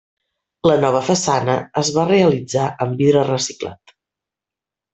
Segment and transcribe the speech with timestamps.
[0.69, 3.95] La nova façana es va realitzar amb vidre reciclat.